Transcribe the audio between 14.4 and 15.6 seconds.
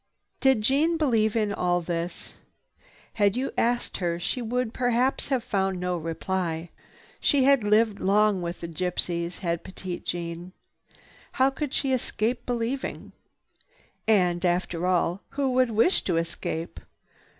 after all, who